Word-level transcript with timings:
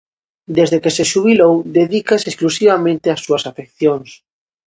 Desde 0.57 0.77
que 0.83 0.93
se 0.97 1.05
xubilou, 1.11 1.53
dedícase 1.79 2.27
exclusivamente 2.29 3.11
ás 3.13 3.23
súas 3.25 3.43
afeccións. 3.51 4.09